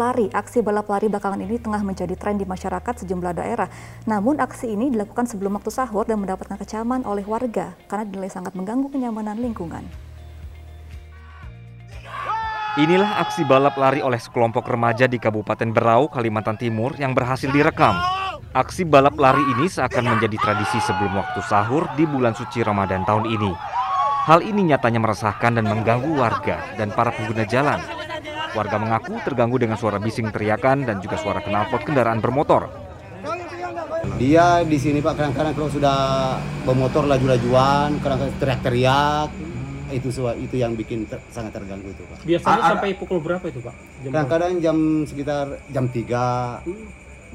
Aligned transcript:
lari. 0.00 0.32
Aksi 0.32 0.64
balap 0.64 0.88
lari 0.88 1.12
belakangan 1.12 1.44
ini 1.44 1.60
tengah 1.60 1.84
menjadi 1.84 2.16
tren 2.16 2.40
di 2.40 2.48
masyarakat 2.48 3.04
sejumlah 3.04 3.36
daerah. 3.36 3.68
Namun 4.08 4.40
aksi 4.40 4.72
ini 4.72 4.88
dilakukan 4.88 5.28
sebelum 5.28 5.60
waktu 5.60 5.68
sahur 5.68 6.08
dan 6.08 6.24
mendapatkan 6.24 6.56
kecaman 6.56 7.04
oleh 7.04 7.28
warga 7.28 7.76
karena 7.84 8.08
dinilai 8.08 8.32
sangat 8.32 8.56
mengganggu 8.56 8.88
kenyamanan 8.88 9.36
lingkungan. 9.36 9.84
Inilah 12.80 13.20
aksi 13.20 13.44
balap 13.44 13.76
lari 13.76 14.00
oleh 14.00 14.16
sekelompok 14.16 14.64
remaja 14.64 15.04
di 15.04 15.20
Kabupaten 15.20 15.68
Berau, 15.74 16.08
Kalimantan 16.08 16.56
Timur 16.56 16.96
yang 16.96 17.12
berhasil 17.12 17.52
direkam. 17.52 17.98
Aksi 18.56 18.88
balap 18.88 19.20
lari 19.20 19.42
ini 19.52 19.68
seakan 19.68 20.16
menjadi 20.16 20.38
tradisi 20.40 20.80
sebelum 20.80 21.18
waktu 21.18 21.44
sahur 21.44 21.90
di 21.98 22.08
bulan 22.08 22.32
suci 22.32 22.64
Ramadan 22.64 23.04
tahun 23.04 23.28
ini. 23.28 23.52
Hal 24.30 24.46
ini 24.46 24.70
nyatanya 24.70 25.02
meresahkan 25.02 25.58
dan 25.58 25.66
mengganggu 25.66 26.14
warga 26.14 26.62
dan 26.78 26.94
para 26.94 27.10
pengguna 27.10 27.42
jalan. 27.42 27.99
Warga 28.50 28.76
mengaku 28.82 29.14
terganggu 29.22 29.62
dengan 29.62 29.78
suara 29.78 30.02
bising 30.02 30.34
teriakan 30.34 30.82
dan 30.82 30.98
juga 30.98 31.14
suara 31.20 31.38
knalpot 31.38 31.86
kendaraan 31.86 32.18
bermotor. 32.18 32.66
Dia 34.18 34.66
di 34.66 34.76
sini 34.76 34.98
Pak 34.98 35.14
kadang-kadang 35.16 35.54
kalau 35.54 35.70
sudah 35.70 35.96
bermotor 36.66 37.06
laju-lajuan, 37.06 38.00
kadang-kadang 38.02 38.36
teriak-teriak, 38.42 39.28
itu 39.92 40.08
itu 40.40 40.56
yang 40.56 40.72
bikin 40.74 41.06
ter, 41.06 41.22
sangat 41.30 41.56
terganggu 41.56 41.90
itu 41.90 42.02
Pak. 42.04 42.18
Biasanya 42.26 42.60
A 42.62 42.68
sampai 42.74 42.96
pukul 42.96 43.22
berapa 43.22 43.44
itu 43.46 43.60
Pak? 43.62 43.74
Kadang-kadang 44.08 44.58
jam 44.58 44.76
sekitar 45.06 45.62
jam 45.70 45.86
3, 45.88 46.66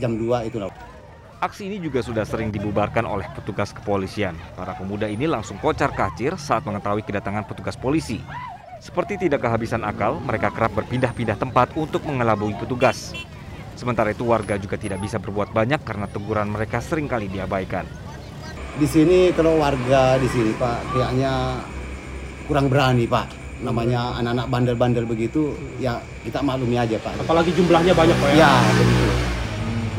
jam 0.01 0.11
2 0.19 0.49
itu 0.51 0.57
lah. 0.59 0.73
Aksi 1.43 1.67
ini 1.67 1.77
juga 1.83 1.99
sudah 1.99 2.23
sering 2.23 2.49
dibubarkan 2.49 3.05
oleh 3.05 3.27
petugas 3.35 3.75
kepolisian. 3.75 4.33
Para 4.55 4.73
pemuda 4.73 5.05
ini 5.05 5.27
langsung 5.27 5.59
kocar 5.59 5.91
kacir 5.93 6.33
saat 6.39 6.63
mengetahui 6.63 7.03
kedatangan 7.03 7.45
petugas 7.45 7.75
polisi. 7.75 8.23
Seperti 8.85 9.17
tidak 9.17 9.41
kehabisan 9.41 9.81
akal, 9.81 10.21
mereka 10.21 10.53
kerap 10.53 10.77
berpindah-pindah 10.77 11.41
tempat 11.41 11.73
untuk 11.73 12.05
mengelabui 12.05 12.53
petugas. 12.53 13.17
Sementara 13.73 14.13
itu 14.13 14.29
warga 14.29 14.61
juga 14.61 14.77
tidak 14.77 15.01
bisa 15.01 15.17
berbuat 15.17 15.49
banyak 15.49 15.81
karena 15.81 16.05
teguran 16.05 16.53
mereka 16.53 16.77
sering 16.85 17.09
kali 17.09 17.25
diabaikan. 17.25 17.89
Di 18.77 18.85
sini 18.85 19.33
kalau 19.33 19.57
warga 19.57 20.21
di 20.21 20.29
sini 20.29 20.53
Pak, 20.53 20.93
kayaknya 20.93 21.65
kurang 22.45 22.69
berani 22.69 23.09
Pak. 23.09 23.57
Namanya 23.65 24.21
anak-anak 24.21 24.47
bandel-bandel 24.53 25.09
begitu, 25.09 25.57
ya 25.81 25.97
kita 26.21 26.45
maklumi 26.45 26.77
aja 26.77 27.01
Pak. 27.01 27.25
Apalagi 27.25 27.57
jumlahnya 27.57 27.97
banyak 27.97 28.17
Pak 28.21 28.29
ya? 28.37 28.45
Ya, 28.45 28.53
begitu 28.77 29.35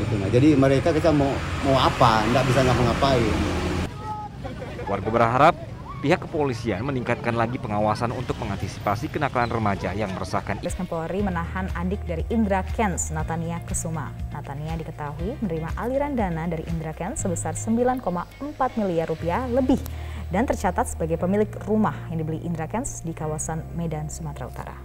gitu 0.07 0.23
nah 0.23 0.29
jadi 0.31 0.49
mereka 0.55 0.95
kita 0.95 1.11
mau 1.11 1.35
mau 1.67 1.77
apa 1.83 2.23
nggak 2.31 2.45
bisa 2.47 2.61
ngapa-ngapain 2.63 3.35
warga 4.87 5.09
berharap 5.11 5.55
pihak 6.07 6.23
kepolisian 6.23 6.87
meningkatkan 6.87 7.35
lagi 7.35 7.59
pengawasan 7.59 8.15
untuk 8.15 8.39
mengantisipasi 8.39 9.11
kenakalan 9.11 9.51
remaja 9.51 9.91
yang 9.91 10.07
meresahkan. 10.15 10.63
Polri 10.87 11.19
menahan 11.19 11.67
adik 11.75 11.99
dari 12.07 12.23
Indra 12.31 12.63
Kens, 12.79 13.11
Natania 13.11 13.59
Kesuma. 13.67 14.15
Natania 14.31 14.79
diketahui 14.79 15.35
menerima 15.43 15.75
aliran 15.75 16.15
dana 16.15 16.47
dari 16.47 16.63
Indra 16.71 16.95
Kens 16.95 17.27
sebesar 17.27 17.59
9,4 17.59 18.07
miliar 18.79 19.11
rupiah 19.11 19.51
lebih 19.51 19.83
dan 20.31 20.47
tercatat 20.47 20.95
sebagai 20.95 21.19
pemilik 21.19 21.51
rumah 21.67 21.99
yang 22.15 22.23
dibeli 22.23 22.39
Indra 22.47 22.71
Kens 22.71 23.03
di 23.03 23.11
kawasan 23.11 23.67
Medan, 23.75 24.07
Sumatera 24.07 24.47
Utara. 24.47 24.77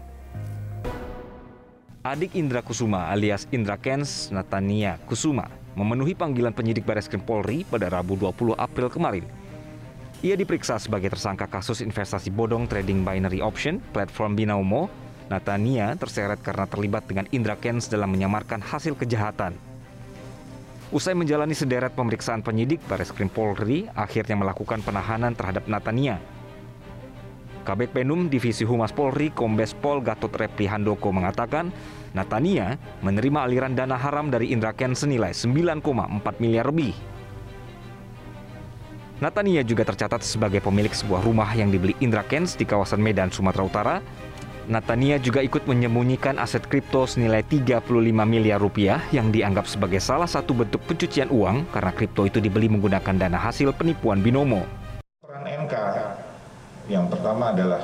Adik 2.01 2.33
Indra 2.33 2.65
Kusuma 2.65 3.13
alias 3.13 3.45
Indra 3.53 3.77
Kens 3.77 4.33
Natania 4.33 4.97
Kusuma 5.05 5.61
memenuhi 5.77 6.17
panggilan 6.17 6.49
penyidik 6.49 6.81
Baris 6.81 7.05
Krim 7.05 7.21
Polri 7.21 7.61
pada 7.61 7.93
Rabu 7.93 8.17
20 8.17 8.57
April 8.57 8.89
kemarin. 8.89 9.40
Ia 10.21 10.37
diperiksa 10.37 10.77
sebagai 10.77 11.09
tersangka 11.09 11.49
kasus 11.49 11.81
investasi 11.81 12.29
bodong 12.29 12.69
trading 12.69 13.01
binary 13.01 13.41
option 13.41 13.81
platform 13.89 14.37
Binomo. 14.37 14.85
Natania 15.33 15.95
terseret 15.95 16.43
karena 16.43 16.67
terlibat 16.67 17.07
dengan 17.07 17.23
Indra 17.31 17.55
Kens 17.55 17.87
dalam 17.87 18.11
menyamarkan 18.11 18.59
hasil 18.59 18.99
kejahatan. 18.99 19.55
Usai 20.91 21.15
menjalani 21.15 21.55
sederet 21.55 21.95
pemeriksaan 21.95 22.43
penyidik, 22.43 22.83
Baris 22.83 23.15
Krim 23.15 23.31
Polri 23.31 23.87
akhirnya 23.95 24.35
melakukan 24.35 24.83
penahanan 24.83 25.31
terhadap 25.31 25.71
Natania 25.71 26.19
Kabek 27.61 27.93
Penum 27.93 28.25
Divisi 28.25 28.65
Humas 28.65 28.89
Polri 28.89 29.29
Kombes 29.29 29.77
Pol 29.77 30.01
Gatot 30.01 30.33
Repli 30.33 30.65
Handoko 30.65 31.13
mengatakan 31.13 31.69
Natania 32.11 32.75
menerima 33.05 33.45
aliran 33.45 33.77
dana 33.77 33.95
haram 33.95 34.33
dari 34.33 34.49
Indra 34.49 34.73
Ken 34.73 34.97
senilai 34.97 35.31
9,4 35.31 35.85
miliar 36.41 36.67
lebih. 36.67 36.91
Natania 39.21 39.61
juga 39.61 39.85
tercatat 39.85 40.25
sebagai 40.25 40.65
pemilik 40.65 40.89
sebuah 40.89 41.21
rumah 41.21 41.45
yang 41.53 41.69
dibeli 41.69 41.93
Indra 42.01 42.25
Kens 42.25 42.57
di 42.57 42.65
kawasan 42.65 42.97
Medan, 42.97 43.29
Sumatera 43.29 43.61
Utara. 43.61 43.95
Natania 44.65 45.21
juga 45.21 45.45
ikut 45.45 45.69
menyembunyikan 45.69 46.41
aset 46.41 46.65
kripto 46.65 47.05
senilai 47.05 47.45
35 47.45 47.85
miliar 48.25 48.57
rupiah 48.57 48.97
yang 49.13 49.29
dianggap 49.29 49.69
sebagai 49.69 50.01
salah 50.01 50.25
satu 50.25 50.57
bentuk 50.57 50.81
pencucian 50.89 51.29
uang 51.29 51.69
karena 51.69 51.93
kripto 51.93 52.25
itu 52.25 52.41
dibeli 52.41 52.65
menggunakan 52.65 53.13
dana 53.13 53.37
hasil 53.37 53.77
penipuan 53.77 54.25
binomo. 54.25 54.65
Peran 55.21 55.45
NK 55.45 55.73
yang 56.89 57.05
pertama 57.05 57.53
adalah 57.53 57.77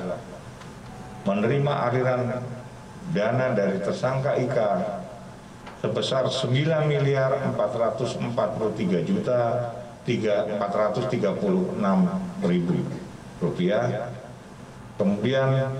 menerima 1.21 1.73
aliran 1.85 2.21
dana 3.13 3.53
dari 3.53 3.77
tersangka 3.77 4.41
Ika 4.41 4.69
sebesar 5.85 6.33
9 6.33 6.49
miliar 6.89 7.45
443 7.53 9.05
juta 9.05 9.41
436 10.07 11.75
ribu 12.47 12.79
rupiah. 13.43 14.07
Kemudian 14.95 15.75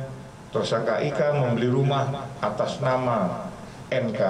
tersangka 0.52 1.00
Ika 1.00 1.34
membeli 1.34 1.72
rumah 1.72 2.28
atas 2.44 2.84
nama 2.84 3.50
NK. 3.90 4.22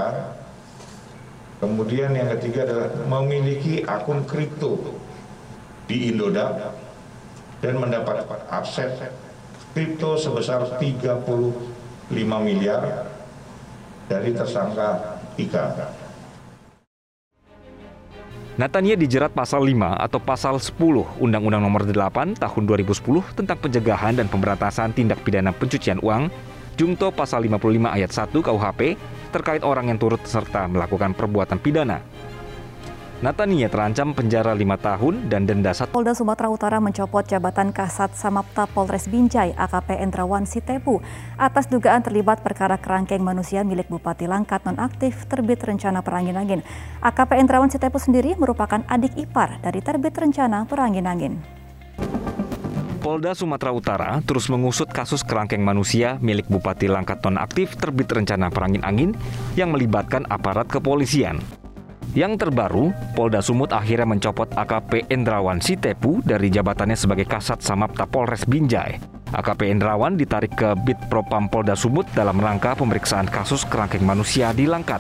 Kemudian 1.58 2.14
yang 2.14 2.30
ketiga 2.38 2.70
adalah 2.70 2.94
memiliki 3.10 3.82
akun 3.82 4.22
kripto 4.30 5.02
di 5.90 6.14
Indodax 6.14 6.78
dan 7.66 7.82
mendapat 7.82 8.22
aset 8.54 9.10
kripto 9.74 10.14
sebesar 10.14 10.78
35 10.78 12.14
miliar 12.46 13.10
dari 14.06 14.30
tersangka 14.38 15.18
Ika. 15.42 16.07
Natania 18.58 18.98
dijerat 18.98 19.38
pasal 19.38 19.70
5 19.70 20.02
atau 20.02 20.18
pasal 20.18 20.58
10 20.58 21.22
Undang-Undang 21.22 21.62
Nomor 21.62 21.86
8 21.86 22.42
Tahun 22.42 22.64
2010 22.66 23.38
tentang 23.38 23.54
pencegahan 23.62 24.18
dan 24.18 24.26
pemberantasan 24.26 24.98
tindak 24.98 25.22
pidana 25.22 25.54
pencucian 25.54 26.02
uang, 26.02 26.34
Jungto 26.74 27.14
pasal 27.14 27.46
55 27.46 27.86
ayat 27.86 28.10
1 28.10 28.34
KUHP 28.34 28.98
terkait 29.30 29.62
orang 29.62 29.94
yang 29.94 30.02
turut 30.02 30.18
serta 30.26 30.66
melakukan 30.66 31.14
perbuatan 31.14 31.62
pidana. 31.62 32.02
Natania 33.18 33.66
terancam 33.66 34.14
penjara 34.14 34.54
lima 34.54 34.78
tahun 34.78 35.26
dan 35.26 35.50
denda 35.50 35.74
satu. 35.74 35.90
Polda 35.90 36.14
Sumatera 36.14 36.54
Utara 36.54 36.78
mencopot 36.78 37.26
jabatan 37.26 37.74
Kasat 37.74 38.14
Samapta 38.14 38.70
Polres 38.70 39.10
Binjai 39.10 39.58
AKP 39.58 39.98
Endrawan 40.06 40.46
Sitepu 40.46 41.02
atas 41.34 41.66
dugaan 41.66 42.06
terlibat 42.06 42.46
perkara 42.46 42.78
kerangkeng 42.78 43.26
manusia 43.26 43.66
milik 43.66 43.90
Bupati 43.90 44.30
Langkat 44.30 44.70
nonaktif 44.70 45.26
terbit 45.26 45.58
rencana 45.66 46.06
perangin-angin. 46.06 46.62
AKP 47.02 47.42
Endrawan 47.42 47.74
Sitepu 47.74 47.98
sendiri 47.98 48.38
merupakan 48.38 48.86
adik 48.86 49.18
ipar 49.18 49.58
dari 49.66 49.82
terbit 49.82 50.14
rencana 50.14 50.70
perangin-angin. 50.70 51.42
Polda 53.02 53.34
Sumatera 53.34 53.74
Utara 53.74 54.22
terus 54.30 54.46
mengusut 54.46 54.94
kasus 54.94 55.26
kerangkeng 55.26 55.66
manusia 55.66 56.22
milik 56.22 56.46
Bupati 56.46 56.86
Langkat 56.86 57.26
nonaktif 57.26 57.82
terbit 57.82 58.14
rencana 58.14 58.54
perangin 58.54 58.86
angin 58.86 59.18
yang 59.58 59.74
melibatkan 59.74 60.22
aparat 60.30 60.70
kepolisian. 60.70 61.42
Yang 62.18 62.50
terbaru, 62.50 62.98
Polda 63.14 63.46
Sumut 63.46 63.70
akhirnya 63.70 64.10
mencopot 64.10 64.50
AKP 64.50 65.06
Endrawan 65.14 65.62
Sitepu 65.62 66.26
dari 66.26 66.50
jabatannya 66.50 66.98
sebagai 66.98 67.30
Kasat 67.30 67.62
Samapta 67.62 68.10
Polres 68.10 68.42
Binjai. 68.50 68.98
AKP 69.38 69.70
Endrawan 69.70 70.18
ditarik 70.18 70.58
ke 70.58 70.74
Bit 70.82 70.98
Propam 71.14 71.46
Polda 71.46 71.78
Sumut 71.78 72.10
dalam 72.18 72.42
rangka 72.42 72.74
pemeriksaan 72.74 73.30
kasus 73.30 73.70
kerangkeng 73.70 74.02
manusia 74.02 74.50
di 74.50 74.66
Langkat. 74.66 74.98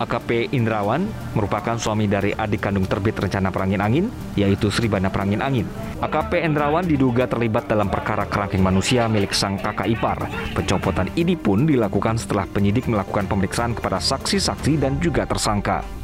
AKP 0.00 0.56
Indrawan 0.56 1.04
merupakan 1.36 1.76
suami 1.76 2.08
dari 2.08 2.32
adik 2.32 2.64
kandung 2.64 2.88
terbit 2.88 3.20
rencana 3.20 3.52
perangin 3.52 3.84
angin, 3.84 4.08
yaitu 4.32 4.72
Sribana 4.72 5.12
Perangin 5.12 5.44
Angin. 5.44 5.68
AKP 6.00 6.48
Endrawan 6.48 6.88
diduga 6.88 7.28
terlibat 7.28 7.68
dalam 7.68 7.92
perkara 7.92 8.24
kerangkeng 8.24 8.64
manusia 8.64 9.04
milik 9.04 9.36
sang 9.36 9.60
kakak 9.60 9.84
ipar. 9.84 10.16
Pencopotan 10.56 11.12
ini 11.12 11.36
pun 11.36 11.68
dilakukan 11.68 12.16
setelah 12.16 12.48
penyidik 12.48 12.88
melakukan 12.88 13.28
pemeriksaan 13.28 13.76
kepada 13.76 14.00
saksi-saksi 14.00 14.80
dan 14.80 14.96
juga 14.96 15.28
tersangka. 15.28 15.97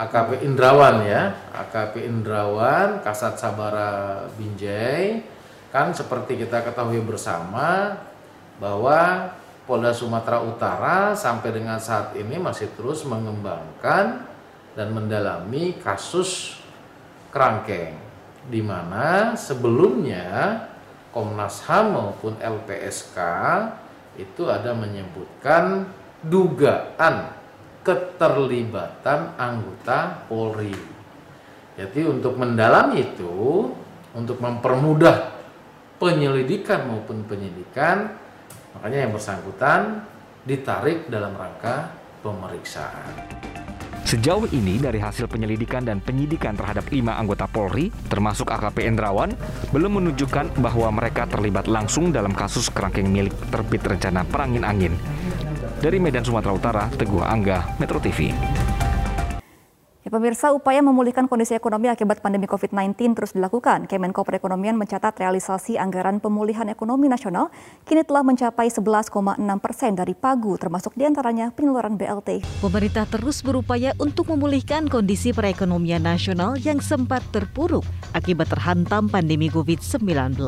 AKP 0.00 0.44
Indrawan 0.44 1.04
ya, 1.04 1.36
AKP 1.52 2.08
Indrawan, 2.08 3.04
Kasat 3.04 3.36
Sabara 3.36 4.24
Binjai, 4.36 5.20
kan 5.72 5.92
seperti 5.92 6.40
kita 6.40 6.64
ketahui 6.64 7.00
bersama 7.04 7.96
bahwa 8.56 9.32
Polda 9.64 9.94
Sumatera 9.94 10.42
Utara 10.42 11.14
sampai 11.16 11.54
dengan 11.54 11.78
saat 11.78 12.12
ini 12.18 12.36
masih 12.36 12.68
terus 12.76 13.06
mengembangkan 13.06 14.26
dan 14.76 14.88
mendalami 14.90 15.76
kasus 15.80 16.60
kerangkeng 17.32 17.96
di 18.50 18.60
mana 18.60 19.38
sebelumnya 19.38 20.58
Komnas 21.12 21.62
HAM 21.68 21.92
maupun 21.92 22.34
LPSK 22.40 23.18
itu 24.16 24.48
ada 24.48 24.72
menyebutkan 24.72 25.88
dugaan 26.24 27.41
keterlibatan 27.82 29.34
anggota 29.38 30.26
Polri. 30.30 30.74
Jadi 31.78 32.00
untuk 32.06 32.38
mendalami 32.38 33.02
itu, 33.02 33.68
untuk 34.14 34.38
mempermudah 34.38 35.34
penyelidikan 35.98 36.86
maupun 36.86 37.26
penyidikan, 37.26 38.10
makanya 38.74 38.98
yang 39.08 39.12
bersangkutan 39.14 40.02
ditarik 40.42 41.06
dalam 41.06 41.34
rangka 41.38 41.94
pemeriksaan. 42.22 43.14
Sejauh 44.02 44.44
ini 44.52 44.76
dari 44.76 45.00
hasil 45.00 45.24
penyelidikan 45.24 45.88
dan 45.88 46.02
penyidikan 46.02 46.52
terhadap 46.52 46.84
lima 46.92 47.16
anggota 47.16 47.48
Polri, 47.48 47.88
termasuk 48.12 48.52
AKP 48.52 48.84
Endrawan, 48.84 49.32
belum 49.72 50.02
menunjukkan 50.02 50.60
bahwa 50.60 50.92
mereka 50.92 51.24
terlibat 51.24 51.64
langsung 51.64 52.12
dalam 52.12 52.36
kasus 52.36 52.68
kerangkeng 52.68 53.08
milik 53.08 53.32
terbit 53.48 53.80
rencana 53.80 54.26
perangin 54.28 54.68
angin. 54.68 54.92
Dari 55.82 55.98
Medan, 55.98 56.22
Sumatera 56.22 56.54
Utara, 56.54 56.86
Teguh 56.94 57.26
Angga, 57.26 57.74
Metro 57.82 57.98
TV. 57.98 58.30
Ya, 60.06 60.10
pemirsa, 60.14 60.54
upaya 60.54 60.78
memulihkan 60.78 61.26
kondisi 61.26 61.58
ekonomi 61.58 61.90
akibat 61.90 62.22
pandemi 62.22 62.46
COVID-19 62.46 63.18
terus 63.18 63.34
dilakukan. 63.34 63.90
Kemenko 63.90 64.22
Perekonomian 64.22 64.78
mencatat 64.78 65.18
realisasi 65.18 65.82
anggaran 65.82 66.22
pemulihan 66.22 66.70
ekonomi 66.70 67.10
nasional 67.10 67.50
kini 67.82 68.06
telah 68.06 68.22
mencapai 68.22 68.70
11,6 68.70 69.10
persen 69.58 69.98
dari 69.98 70.14
pagu, 70.14 70.54
termasuk 70.54 70.94
di 70.94 71.02
antaranya 71.02 71.50
penyaluran 71.50 71.98
BLT. 71.98 72.46
Pemerintah 72.62 73.02
terus 73.10 73.42
berupaya 73.42 73.90
untuk 73.98 74.30
memulihkan 74.30 74.86
kondisi 74.86 75.34
perekonomian 75.34 76.06
nasional 76.06 76.54
yang 76.62 76.78
sempat 76.78 77.26
terpuruk 77.34 77.82
akibat 78.14 78.46
terhantam 78.54 79.10
pandemi 79.10 79.50
COVID-19. 79.50 80.38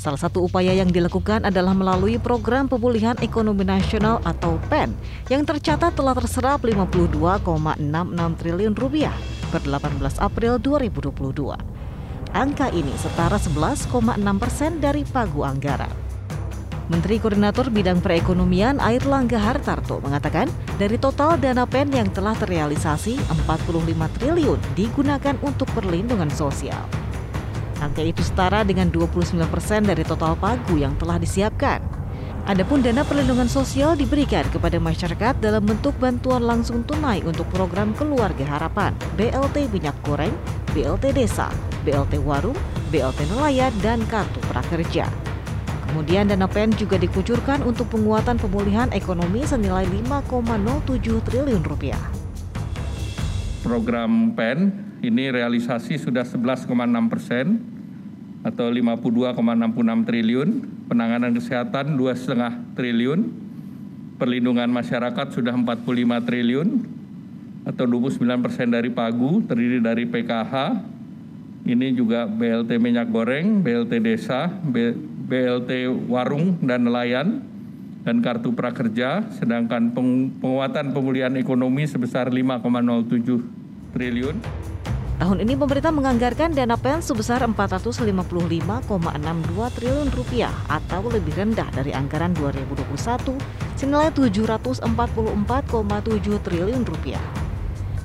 Salah 0.00 0.16
satu 0.16 0.48
upaya 0.48 0.72
yang 0.72 0.88
dilakukan 0.88 1.44
adalah 1.44 1.76
melalui 1.76 2.16
program 2.16 2.64
pemulihan 2.72 3.12
ekonomi 3.20 3.68
nasional 3.68 4.16
atau 4.24 4.56
PEN 4.72 4.96
yang 5.28 5.44
tercatat 5.44 5.92
telah 5.92 6.16
terserap 6.16 6.64
52,66 6.64 7.20
triliun 8.40 8.72
rupiah 8.80 9.12
per 9.52 9.60
18 9.60 10.00
April 10.24 10.56
2022. 10.56 11.52
Angka 12.32 12.72
ini 12.72 12.96
setara 12.96 13.36
11,6 13.36 13.92
persen 14.40 14.80
dari 14.80 15.04
pagu 15.04 15.44
anggaran. 15.44 15.92
Menteri 16.88 17.20
Koordinator 17.20 17.68
Bidang 17.68 18.00
Perekonomian 18.00 18.80
Air 18.80 19.04
Langga 19.04 19.36
Hartarto 19.36 20.00
mengatakan 20.00 20.48
dari 20.80 20.96
total 20.96 21.36
dana 21.36 21.68
PEN 21.68 21.92
yang 21.92 22.08
telah 22.08 22.32
terrealisasi 22.40 23.20
45 23.20 24.16
triliun 24.16 24.58
digunakan 24.72 25.36
untuk 25.44 25.68
perlindungan 25.76 26.32
sosial. 26.32 26.99
Angka 27.80 28.04
itu 28.04 28.20
setara 28.20 28.60
dengan 28.60 28.92
29 28.92 29.40
persen 29.48 29.88
dari 29.88 30.04
total 30.04 30.36
pagu 30.36 30.76
yang 30.76 30.92
telah 31.00 31.16
disiapkan. 31.16 31.80
Adapun 32.48 32.80
dana 32.80 33.04
perlindungan 33.04 33.48
sosial 33.48 33.96
diberikan 33.96 34.44
kepada 34.48 34.80
masyarakat 34.80 35.40
dalam 35.40 35.64
bentuk 35.64 35.92
bantuan 36.00 36.40
langsung 36.40 36.84
tunai 36.84 37.20
untuk 37.24 37.48
program 37.52 37.92
Keluarga 37.96 38.44
Harapan, 38.56 38.96
BLT 39.16 39.68
Minyak 39.72 39.96
Goreng, 40.04 40.32
BLT 40.72 41.12
Desa, 41.12 41.52
BLT 41.84 42.20
Warung, 42.20 42.56
BLT 42.88 43.28
Nelayan, 43.32 43.72
dan 43.84 44.00
Kartu 44.08 44.40
Prakerja. 44.48 45.08
Kemudian 45.90 46.30
dana 46.30 46.46
PEN 46.46 46.72
juga 46.78 46.96
dikucurkan 46.96 47.66
untuk 47.66 47.90
penguatan 47.92 48.38
pemulihan 48.38 48.88
ekonomi 48.94 49.42
senilai 49.42 49.84
5,07 49.90 51.20
triliun 51.26 51.62
rupiah. 51.66 52.00
Program 53.60 54.32
PEN 54.32 54.89
ini 55.00 55.32
realisasi 55.32 55.96
sudah 55.96 56.24
11,6 56.28 56.68
persen 57.08 57.60
atau 58.40 58.68
52,66 58.72 60.08
triliun, 60.08 60.48
penanganan 60.88 61.32
kesehatan 61.36 61.96
2,5 61.96 62.76
triliun, 62.76 63.20
perlindungan 64.16 64.68
masyarakat 64.68 65.26
sudah 65.32 65.56
45 65.56 66.28
triliun 66.28 66.68
atau 67.64 67.84
29 67.84 68.44
persen 68.44 68.72
dari 68.72 68.88
pagu 68.92 69.44
terdiri 69.44 69.80
dari 69.80 70.04
PKH, 70.08 70.54
ini 71.68 71.92
juga 71.92 72.24
BLT 72.24 72.80
minyak 72.80 73.12
goreng, 73.12 73.60
BLT 73.60 74.00
desa, 74.00 74.48
BLT 75.28 75.88
warung 76.08 76.56
dan 76.64 76.88
nelayan, 76.88 77.44
dan 78.00 78.24
kartu 78.24 78.56
prakerja, 78.56 79.28
sedangkan 79.36 79.92
penguatan 80.40 80.96
pemulihan 80.96 81.36
ekonomi 81.36 81.84
sebesar 81.84 82.32
5,07 82.32 83.59
triliun. 83.92 84.40
Tahun 85.20 85.36
ini 85.36 85.52
pemerintah 85.52 85.92
menganggarkan 85.92 86.56
dana 86.56 86.80
PEN 86.80 87.04
sebesar 87.04 87.44
455,62 87.44 88.88
triliun 89.76 90.08
rupiah 90.16 90.48
atau 90.64 91.04
lebih 91.12 91.36
rendah 91.36 91.68
dari 91.76 91.92
anggaran 91.92 92.32
2021 92.32 93.36
senilai 93.76 94.08
744,7 94.16 94.80
triliun 96.40 96.88
rupiah. 96.88 97.20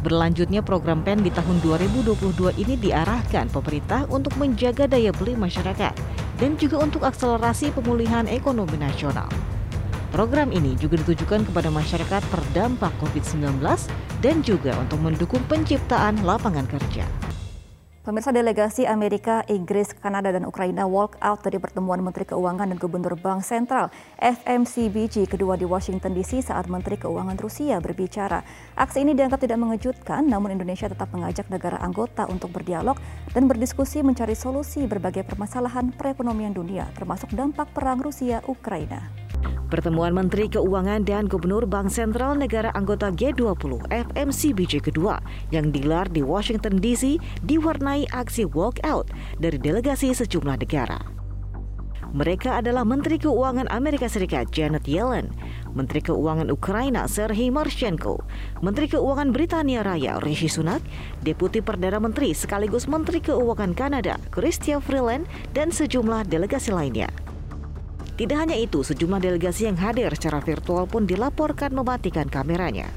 Berlanjutnya 0.03 0.59
program 0.59 1.07
PEN 1.07 1.23
di 1.23 1.31
tahun 1.31 1.63
2022 1.63 2.61
ini 2.61 2.75
diarahkan 2.83 3.47
pemerintah 3.47 4.03
untuk 4.11 4.35
menjaga 4.35 4.83
daya 4.85 5.15
beli 5.15 5.39
masyarakat 5.39 5.95
dan 6.35 6.59
juga 6.59 6.83
untuk 6.83 7.07
akselerasi 7.07 7.71
pemulihan 7.71 8.27
ekonomi 8.27 8.75
nasional. 8.75 9.31
Program 10.15 10.47
ini 10.55 10.79
juga 10.79 10.95
ditujukan 11.03 11.43
kepada 11.51 11.67
masyarakat 11.67 12.23
terdampak 12.31 12.87
COVID-19 13.03 13.59
dan 14.23 14.39
juga 14.47 14.71
untuk 14.79 15.03
mendukung 15.03 15.43
penciptaan 15.51 16.23
lapangan 16.23 16.63
kerja. 16.71 17.03
Pemirsa 17.99 18.31
delegasi 18.31 18.87
Amerika, 18.87 19.43
Inggris, 19.51 19.91
Kanada, 19.91 20.31
dan 20.31 20.47
Ukraina 20.47 20.87
walk 20.87 21.19
out 21.19 21.43
dari 21.43 21.59
pertemuan 21.59 21.99
Menteri 21.99 22.23
Keuangan 22.23 22.71
dan 22.71 22.79
Gubernur 22.79 23.19
Bank 23.19 23.43
Sentral 23.43 23.91
FMCBG 24.15 25.27
kedua 25.27 25.59
di 25.59 25.67
Washington 25.67 26.15
DC 26.15 26.47
saat 26.47 26.71
Menteri 26.71 26.95
Keuangan 26.95 27.35
Rusia 27.35 27.83
berbicara. 27.83 28.39
Aksi 28.79 29.03
ini 29.03 29.19
dianggap 29.19 29.43
tidak 29.43 29.59
mengejutkan, 29.59 30.31
namun 30.31 30.55
Indonesia 30.55 30.87
tetap 30.87 31.11
mengajak 31.11 31.51
negara 31.51 31.75
anggota 31.83 32.23
untuk 32.31 32.55
berdialog 32.55 32.95
dan 33.35 33.51
berdiskusi 33.51 33.99
mencari 33.99 34.31
solusi 34.31 34.87
berbagai 34.87 35.27
permasalahan 35.27 35.91
perekonomian 35.91 36.55
dunia, 36.55 36.87
termasuk 36.95 37.35
dampak 37.35 37.67
perang 37.75 37.99
Rusia-Ukraina. 37.99 39.24
Pertemuan 39.69 40.13
Menteri 40.13 40.45
Keuangan 40.47 41.03
dan 41.03 41.25
Gubernur 41.25 41.65
Bank 41.65 41.89
Sentral 41.89 42.37
negara 42.37 42.69
anggota 42.77 43.09
G20 43.09 43.89
FMCBG 43.89 44.85
kedua 44.85 45.19
yang 45.49 45.73
digelar 45.73 46.05
di 46.07 46.21
Washington 46.21 46.77
DC 46.77 47.17
diwarnai 47.43 48.05
aksi 48.13 48.45
walkout 48.45 49.09
dari 49.41 49.57
delegasi 49.57 50.13
sejumlah 50.13 50.61
negara. 50.61 51.15
Mereka 52.15 52.63
adalah 52.63 52.87
Menteri 52.87 53.19
Keuangan 53.19 53.67
Amerika 53.75 54.07
Serikat 54.07 54.47
Janet 54.47 54.87
Yellen, 54.87 55.27
Menteri 55.75 55.99
Keuangan 55.99 56.47
Ukraina 56.47 57.11
Serhiy 57.11 57.51
Marchenko, 57.51 58.23
Menteri 58.63 58.87
Keuangan 58.87 59.35
Britania 59.35 59.83
Raya 59.83 60.23
Rishi 60.23 60.47
Sunak, 60.47 60.79
Deputi 61.27 61.59
Perdana 61.59 61.99
Menteri 61.99 62.31
sekaligus 62.31 62.87
Menteri 62.87 63.19
Keuangan 63.19 63.75
Kanada 63.75 64.15
Chrystia 64.31 64.79
Freeland, 64.79 65.27
dan 65.51 65.75
sejumlah 65.75 66.31
delegasi 66.31 66.71
lainnya. 66.71 67.11
Tidak 68.15 68.37
hanya 68.39 68.55
itu, 68.55 68.79
sejumlah 68.79 69.19
delegasi 69.19 69.67
yang 69.67 69.75
hadir 69.75 70.07
secara 70.15 70.39
virtual 70.39 70.87
pun 70.87 71.03
dilaporkan 71.03 71.75
mematikan 71.75 72.31
kameranya. 72.31 72.87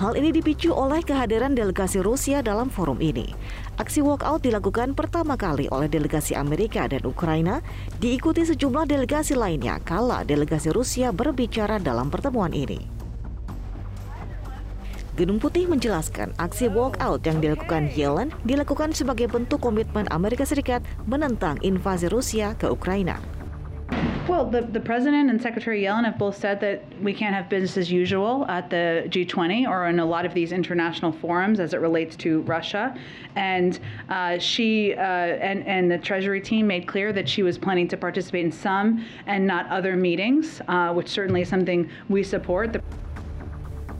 Hal 0.00 0.16
ini 0.16 0.32
dipicu 0.32 0.72
oleh 0.72 1.04
kehadiran 1.04 1.52
delegasi 1.52 2.00
Rusia 2.00 2.40
dalam 2.40 2.72
forum 2.72 3.00
ini. 3.04 3.36
Aksi 3.76 4.00
walkout 4.00 4.44
dilakukan 4.44 4.96
pertama 4.96 5.36
kali 5.36 5.68
oleh 5.68 5.92
delegasi 5.92 6.32
Amerika 6.32 6.88
dan 6.88 7.04
Ukraina, 7.04 7.60
diikuti 8.00 8.44
sejumlah 8.44 8.88
delegasi 8.88 9.36
lainnya 9.36 9.76
kala 9.84 10.24
delegasi 10.24 10.72
Rusia 10.72 11.12
berbicara 11.12 11.76
dalam 11.76 12.08
pertemuan 12.08 12.52
ini. 12.56 12.80
Gedung 15.20 15.36
Putih 15.36 15.68
menjelaskan 15.68 16.32
aksi 16.40 16.72
walkout 16.72 17.20
yang 17.28 17.44
dilakukan 17.44 17.92
Yellen 17.92 18.32
dilakukan 18.48 18.96
sebagai 18.96 19.28
bentuk 19.28 19.60
komitmen 19.60 20.08
Amerika 20.08 20.48
Serikat 20.48 20.80
menentang 21.04 21.60
invasi 21.60 22.08
Rusia 22.08 22.56
ke 22.56 22.72
Ukraina. 22.72 23.39
Well, 24.30 24.44
the, 24.44 24.62
the 24.62 24.78
president 24.78 25.28
and 25.28 25.42
Secretary 25.42 25.82
Yellen 25.82 26.04
have 26.04 26.16
both 26.16 26.36
said 26.36 26.60
that 26.60 26.84
we 27.02 27.12
can't 27.12 27.34
have 27.34 27.48
business 27.48 27.76
as 27.76 27.90
usual 27.90 28.46
at 28.46 28.70
the 28.70 29.02
G20 29.08 29.68
or 29.68 29.88
in 29.88 29.98
a 29.98 30.04
lot 30.04 30.24
of 30.24 30.34
these 30.34 30.52
international 30.52 31.10
forums 31.10 31.58
as 31.58 31.74
it 31.74 31.80
relates 31.80 32.14
to 32.18 32.42
Russia. 32.42 32.96
And 33.34 33.80
uh, 34.08 34.38
she 34.38 34.94
uh, 34.94 35.00
and, 35.00 35.66
and 35.66 35.90
the 35.90 35.98
Treasury 35.98 36.40
team 36.40 36.68
made 36.68 36.86
clear 36.86 37.12
that 37.12 37.28
she 37.28 37.42
was 37.42 37.58
planning 37.58 37.88
to 37.88 37.96
participate 37.96 38.44
in 38.44 38.52
some 38.52 39.04
and 39.26 39.44
not 39.44 39.66
other 39.66 39.96
meetings, 39.96 40.62
uh, 40.68 40.92
which 40.92 41.08
certainly 41.08 41.42
is 41.42 41.48
something 41.48 41.90
we 42.08 42.22
support. 42.22 42.72
The 42.72 42.80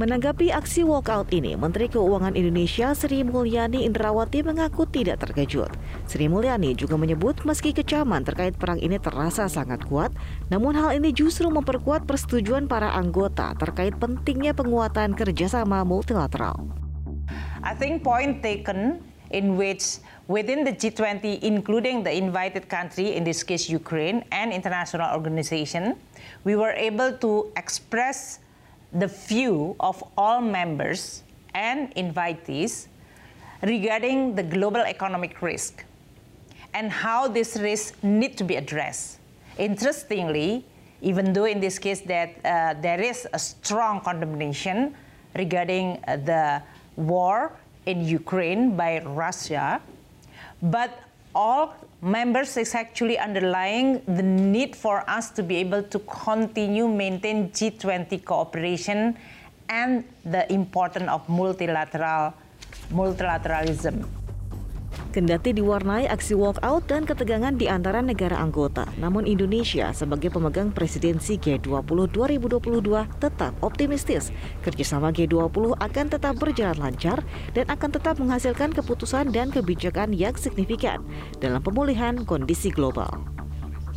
Menanggapi 0.01 0.49
aksi 0.49 0.81
walkout 0.81 1.29
ini, 1.29 1.61
Menteri 1.61 1.85
Keuangan 1.85 2.33
Indonesia 2.33 2.97
Sri 2.97 3.21
Mulyani 3.21 3.85
Indrawati 3.85 4.41
mengaku 4.41 4.89
tidak 4.89 5.21
terkejut. 5.21 5.69
Sri 6.09 6.25
Mulyani 6.25 6.73
juga 6.73 6.97
menyebut 6.97 7.45
meski 7.45 7.77
kecaman 7.77 8.25
terkait 8.25 8.57
perang 8.57 8.81
ini 8.81 8.97
terasa 8.97 9.45
sangat 9.45 9.85
kuat, 9.85 10.09
namun 10.49 10.73
hal 10.73 10.97
ini 10.97 11.13
justru 11.13 11.53
memperkuat 11.53 12.09
persetujuan 12.09 12.65
para 12.65 12.97
anggota 12.97 13.53
terkait 13.61 13.93
pentingnya 14.01 14.57
penguatan 14.57 15.13
kerjasama 15.13 15.85
multilateral. 15.85 16.73
I 17.61 17.77
think 17.77 18.01
point 18.01 18.41
taken 18.41 19.05
in 19.37 19.61
which 19.61 20.01
within 20.33 20.65
the 20.65 20.73
G20, 20.73 21.45
including 21.45 22.09
the 22.09 22.13
invited 22.17 22.73
country, 22.73 23.21
in 23.21 23.29
this 23.29 23.45
case 23.45 23.69
Ukraine, 23.69 24.25
and 24.33 24.49
international 24.49 25.13
organization, 25.13 26.01
we 26.49 26.57
were 26.57 26.73
able 26.73 27.13
to 27.21 27.53
express 27.61 28.41
the 28.93 29.07
view 29.07 29.77
of 29.81 30.03
all 30.17 30.41
members 30.41 31.23
and 31.55 31.95
invitees 31.95 32.87
regarding 33.63 34.35
the 34.35 34.43
global 34.43 34.81
economic 34.81 35.43
risk 35.43 35.85
and 36.75 36.91
how 36.91 37.29
this 37.29 37.57
risk 37.57 38.03
need 38.03 38.37
to 38.39 38.45
be 38.45 38.57
addressed. 38.57 39.19
Interestingly, 39.59 40.65
even 41.03 41.33
though 41.33 41.45
in 41.45 41.61
this 41.61 41.79
case 41.79 42.01
that 42.03 42.35
uh, 42.45 42.75
there 42.81 43.01
is 43.01 43.27
a 43.33 43.39
strong 43.39 44.01
condemnation 44.01 44.95
regarding 45.37 45.99
uh, 46.07 46.17
the 46.17 46.63
war 46.97 47.53
in 47.87 48.05
Ukraine 48.05 48.77
by 48.77 49.01
Russia, 49.01 49.81
but 50.63 50.91
all 51.35 51.75
members 52.03 52.57
is 52.57 52.75
actually 52.75 53.19
underlying 53.19 54.03
the 54.07 54.23
need 54.23 54.75
for 54.75 55.09
us 55.09 55.31
to 55.31 55.43
be 55.43 55.57
able 55.57 55.83
to 55.83 55.99
continue 56.01 56.89
maintain 56.89 57.51
G20 57.51 58.25
cooperation 58.25 59.17
and 59.69 60.05
the 60.25 60.51
importance 60.53 61.09
of 61.09 61.29
multilateral 61.29 62.35
multilateralism. 62.93 64.07
Kendati 65.11 65.51
diwarnai 65.51 66.07
aksi 66.07 66.39
walkout 66.39 66.87
dan 66.87 67.03
ketegangan 67.03 67.59
di 67.59 67.67
antara 67.67 67.99
negara 67.99 68.39
anggota, 68.39 68.87
namun 68.95 69.27
Indonesia 69.27 69.91
sebagai 69.91 70.31
pemegang 70.31 70.71
presidensi 70.71 71.35
G20 71.35 72.15
2022 72.15 73.19
tetap 73.19 73.51
optimistis. 73.59 74.31
Kerjasama 74.63 75.11
G20 75.11 75.75
akan 75.83 76.07
tetap 76.15 76.39
berjalan 76.39 76.79
lancar 76.79 77.27
dan 77.59 77.67
akan 77.67 77.91
tetap 77.91 78.23
menghasilkan 78.23 78.71
keputusan 78.71 79.35
dan 79.35 79.51
kebijakan 79.51 80.15
yang 80.15 80.39
signifikan 80.39 81.03
dalam 81.43 81.59
pemulihan 81.59 82.23
kondisi 82.23 82.71
global 82.71 83.11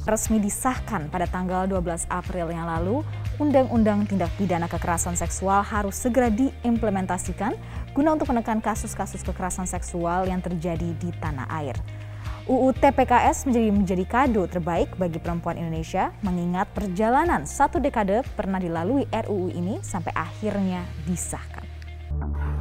resmi 0.04 0.36
disahkan 0.40 1.08
pada 1.08 1.24
tanggal 1.24 1.64
12 1.64 2.12
April 2.12 2.52
yang 2.52 2.68
lalu, 2.68 3.08
Undang-Undang 3.42 4.06
Tindak 4.06 4.30
Pidana 4.38 4.70
Kekerasan 4.70 5.18
Seksual 5.18 5.66
harus 5.66 5.98
segera 5.98 6.30
diimplementasikan 6.30 7.58
guna 7.98 8.14
untuk 8.14 8.30
menekan 8.30 8.62
kasus-kasus 8.62 9.26
kekerasan 9.26 9.66
seksual 9.66 10.30
yang 10.30 10.38
terjadi 10.38 10.94
di 11.02 11.10
tanah 11.18 11.50
air. 11.50 11.74
UU 12.46 12.76
TPKS 12.78 13.50
menjadi 13.50 13.70
menjadi 13.74 14.06
kado 14.06 14.46
terbaik 14.46 14.94
bagi 15.02 15.18
perempuan 15.18 15.58
Indonesia 15.58 16.14
mengingat 16.22 16.70
perjalanan 16.78 17.48
satu 17.48 17.82
dekade 17.82 18.22
pernah 18.38 18.62
dilalui 18.62 19.10
RUU 19.10 19.50
ini 19.50 19.82
sampai 19.82 20.14
akhirnya 20.14 20.86
disahkan. 21.10 21.66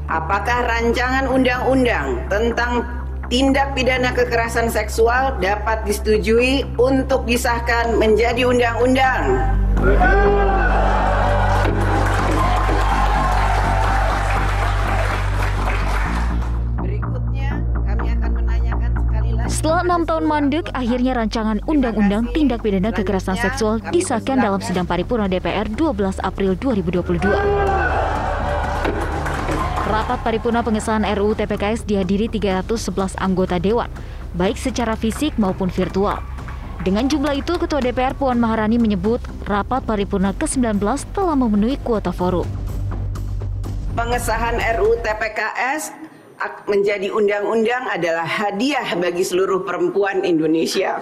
Apakah 0.08 0.64
rancangan 0.64 1.28
undang-undang 1.28 2.16
tentang 2.32 2.86
tindak 3.28 3.76
pidana 3.76 4.12
kekerasan 4.12 4.72
seksual 4.72 5.36
dapat 5.40 5.84
disetujui 5.84 6.64
untuk 6.80 7.28
disahkan 7.28 7.96
menjadi 8.00 8.48
undang-undang. 8.48 9.61
Setelah 9.82 9.98
enam 19.82 20.06
tahun 20.06 20.30
mandek, 20.30 20.70
akhirnya 20.70 21.18
rancangan 21.18 21.58
Undang-Undang 21.66 22.30
Tindak 22.30 22.62
Pidana 22.62 22.94
Kekerasan 22.94 23.34
Seksual 23.34 23.82
disahkan 23.90 24.38
dalam 24.38 24.62
sidang 24.62 24.86
paripurna 24.86 25.26
DPR 25.26 25.66
12 25.66 26.22
April 26.22 26.54
2022. 26.62 27.26
Rapat 29.90 30.18
paripurna 30.22 30.62
pengesahan 30.62 31.02
RUU 31.18 31.34
TPKS 31.34 31.90
dihadiri 31.90 32.30
311 32.30 33.18
anggota 33.18 33.58
dewan, 33.58 33.90
baik 34.38 34.54
secara 34.54 34.94
fisik 34.94 35.34
maupun 35.42 35.66
virtual. 35.66 36.31
Dengan 36.82 37.06
jumlah 37.06 37.38
itu, 37.38 37.54
Ketua 37.62 37.78
DPR 37.78 38.18
Puan 38.18 38.42
Maharani 38.42 38.74
menyebut 38.74 39.22
rapat 39.46 39.86
paripurna 39.86 40.34
ke-19 40.34 40.82
telah 41.14 41.38
memenuhi 41.38 41.78
kuota 41.78 42.10
forum. 42.10 42.42
Pengesahan 43.94 44.58
RUU 44.58 44.98
TPKS 44.98 45.94
menjadi 46.66 47.14
undang-undang 47.14 47.86
adalah 47.86 48.26
hadiah 48.26 48.98
bagi 48.98 49.22
seluruh 49.22 49.62
perempuan 49.62 50.26
Indonesia. 50.26 50.98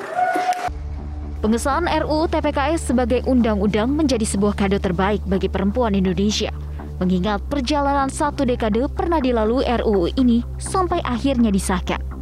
Pengesahan 1.40 1.88
RUU 2.04 2.28
TPKS 2.28 2.92
sebagai 2.92 3.24
undang-undang 3.24 3.88
menjadi 3.88 4.28
sebuah 4.28 4.52
kado 4.60 4.76
terbaik 4.76 5.24
bagi 5.24 5.48
perempuan 5.48 5.96
Indonesia 5.96 6.52
mengingat 7.00 7.40
perjalanan 7.48 8.12
satu 8.12 8.44
dekade 8.44 8.84
pernah 8.92 9.24
dilalui 9.24 9.64
RUU 9.64 10.12
ini 10.20 10.44
sampai 10.60 11.00
akhirnya 11.00 11.48
disahkan. 11.48 12.19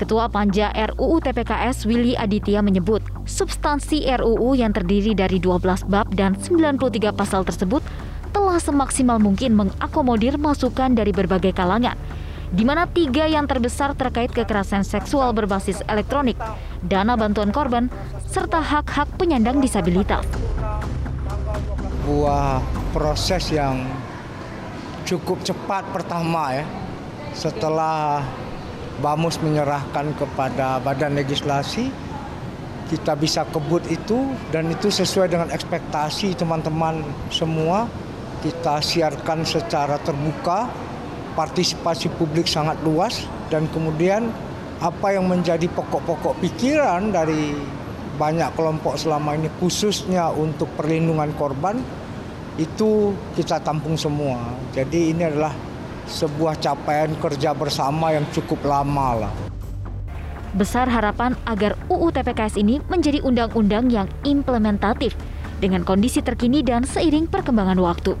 Ketua 0.00 0.32
Panja 0.32 0.72
RUU 0.72 1.20
TPKS 1.20 1.84
Willy 1.84 2.16
Aditya 2.16 2.64
menyebut 2.64 3.04
substansi 3.28 4.08
RUU 4.08 4.56
yang 4.56 4.72
terdiri 4.72 5.12
dari 5.12 5.36
12 5.36 5.92
bab 5.92 6.08
dan 6.16 6.40
93 6.40 7.12
pasal 7.12 7.44
tersebut 7.44 7.84
telah 8.32 8.56
semaksimal 8.56 9.20
mungkin 9.20 9.52
mengakomodir 9.52 10.40
masukan 10.40 10.96
dari 10.96 11.12
berbagai 11.12 11.52
kalangan, 11.52 12.00
di 12.48 12.64
mana 12.64 12.88
tiga 12.88 13.28
yang 13.28 13.44
terbesar 13.44 13.92
terkait 13.92 14.32
kekerasan 14.32 14.88
seksual 14.88 15.36
berbasis 15.36 15.84
elektronik, 15.84 16.40
dana 16.80 17.12
bantuan 17.20 17.52
korban, 17.52 17.92
serta 18.24 18.56
hak-hak 18.56 19.20
penyandang 19.20 19.60
disabilitas. 19.60 20.24
Buah 22.08 22.64
proses 22.96 23.52
yang 23.52 23.84
cukup 25.04 25.44
cepat 25.44 25.84
pertama 25.92 26.56
ya 26.56 26.64
setelah 27.36 28.24
Bamus 29.00 29.40
menyerahkan 29.40 30.12
kepada 30.14 30.76
Badan 30.84 31.16
Legislasi 31.16 31.88
kita 32.92 33.16
bisa 33.16 33.46
kebut 33.48 33.86
itu 33.88 34.28
dan 34.50 34.68
itu 34.68 34.90
sesuai 34.92 35.30
dengan 35.30 35.48
ekspektasi 35.48 36.36
teman-teman 36.36 37.00
semua 37.32 37.88
kita 38.44 38.82
siarkan 38.82 39.46
secara 39.46 39.96
terbuka 40.02 40.68
partisipasi 41.38 42.10
publik 42.18 42.50
sangat 42.50 42.76
luas 42.82 43.24
dan 43.48 43.70
kemudian 43.70 44.28
apa 44.80 45.14
yang 45.14 45.30
menjadi 45.30 45.70
pokok-pokok 45.70 46.40
pikiran 46.42 47.14
dari 47.14 47.54
banyak 48.18 48.52
kelompok 48.52 49.00
selama 49.00 49.38
ini 49.38 49.48
khususnya 49.62 50.28
untuk 50.34 50.68
perlindungan 50.76 51.32
korban 51.40 51.80
itu 52.60 53.16
kita 53.32 53.62
tampung 53.64 53.96
semua. 53.96 54.36
Jadi 54.76 55.16
ini 55.16 55.24
adalah 55.24 55.56
sebuah 56.10 56.58
capaian 56.58 57.14
kerja 57.16 57.54
bersama 57.54 58.10
yang 58.10 58.26
cukup 58.34 58.58
lama 58.66 59.26
lah. 59.26 59.32
Besar 60.50 60.90
harapan 60.90 61.38
agar 61.46 61.78
UU 61.86 62.10
TPKS 62.10 62.58
ini 62.58 62.82
menjadi 62.90 63.22
undang-undang 63.22 63.86
yang 63.86 64.10
implementatif 64.26 65.14
dengan 65.62 65.86
kondisi 65.86 66.18
terkini 66.18 66.66
dan 66.66 66.82
seiring 66.82 67.30
perkembangan 67.30 67.78
waktu. 67.78 68.18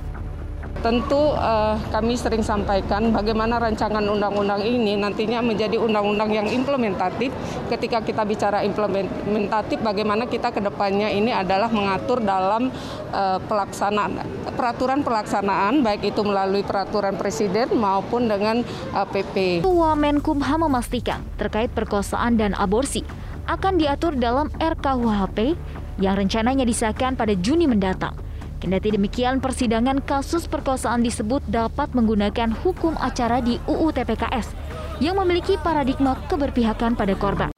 Tentu 0.80 1.34
uh, 1.36 1.76
kami 1.92 2.16
sering 2.16 2.40
sampaikan 2.40 3.12
bagaimana 3.12 3.60
rancangan 3.60 4.00
undang-undang 4.00 4.64
ini 4.64 4.96
nantinya 4.96 5.44
menjadi 5.44 5.76
undang-undang 5.76 6.32
yang 6.32 6.48
implementatif. 6.48 7.34
Ketika 7.68 8.00
kita 8.00 8.24
bicara 8.24 8.64
implementatif, 8.64 9.82
bagaimana 9.84 10.24
kita 10.24 10.48
ke 10.54 10.64
depannya 10.64 11.12
ini 11.12 11.34
adalah 11.34 11.68
mengatur 11.68 12.24
dalam 12.24 12.72
uh, 13.12 13.38
pelaksanaan 13.44 14.40
peraturan 14.56 15.00
pelaksanaan 15.00 15.80
baik 15.80 16.12
itu 16.12 16.20
melalui 16.20 16.60
peraturan 16.60 17.16
presiden 17.16 17.72
maupun 17.76 18.28
dengan 18.28 18.60
uh, 18.92 19.04
PP. 19.08 19.64
Tua 19.64 19.96
Menkumham 19.96 20.68
memastikan 20.68 21.24
terkait 21.40 21.72
perkosaan 21.72 22.36
dan 22.36 22.52
aborsi 22.56 23.04
akan 23.48 23.80
diatur 23.80 24.14
dalam 24.16 24.52
RKUHP 24.60 25.56
yang 26.00 26.14
rencananya 26.16 26.64
disahkan 26.64 27.16
pada 27.16 27.36
Juni 27.36 27.68
mendatang. 27.68 28.29
Kendati 28.60 28.92
demikian, 28.92 29.40
persidangan 29.40 30.04
kasus 30.04 30.44
perkosaan 30.44 31.00
disebut 31.00 31.40
dapat 31.48 31.96
menggunakan 31.96 32.52
hukum 32.60 32.92
acara 33.00 33.40
di 33.40 33.56
UU 33.64 33.88
TPKS 33.96 34.52
yang 35.00 35.16
memiliki 35.16 35.56
paradigma 35.64 36.12
keberpihakan 36.28 36.92
pada 36.92 37.16
korban. 37.16 37.48